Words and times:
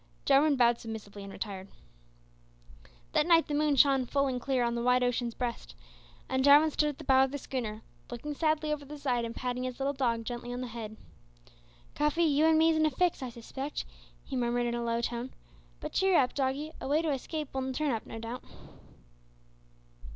Jarwin 0.25 0.55
bowed 0.55 0.79
submissively 0.79 1.23
and 1.23 1.31
retired. 1.31 1.67
That 3.11 3.27
night 3.27 3.45
the 3.47 3.53
moon 3.53 3.75
shone 3.75 4.07
full 4.07 4.25
and 4.25 4.41
clear 4.41 4.63
on 4.63 4.73
the 4.73 4.81
wide 4.81 5.03
ocean's 5.03 5.35
breast, 5.35 5.75
and 6.27 6.43
Jarwin 6.43 6.71
stood 6.71 6.89
at 6.89 6.97
the 6.97 7.03
bow 7.03 7.23
of 7.23 7.29
the 7.31 7.37
schooner, 7.37 7.83
looking 8.09 8.33
sadly 8.33 8.73
over 8.73 8.83
the 8.83 8.97
side, 8.97 9.25
and 9.25 9.35
patting 9.35 9.61
his 9.61 9.79
little 9.79 9.93
dog 9.93 10.25
gently 10.25 10.51
on 10.51 10.61
the 10.61 10.65
head. 10.69 10.97
"Cuffy, 11.93 12.23
you 12.23 12.47
and 12.47 12.57
me's 12.57 12.77
in 12.77 12.85
a 12.87 12.89
fix, 12.89 13.21
I 13.21 13.29
suspect," 13.29 13.85
he 14.23 14.35
murmured 14.35 14.65
in 14.65 14.73
a 14.73 14.81
low 14.83 15.01
tone; 15.01 15.35
"but 15.79 15.93
cheer 15.93 16.17
up, 16.17 16.33
doggie, 16.33 16.71
a 16.81 16.87
way 16.87 17.03
to 17.03 17.11
escape 17.13 17.53
will 17.53 17.71
turn 17.71 17.91
up 17.91 18.07
no 18.07 18.17
doubt." 18.17 18.43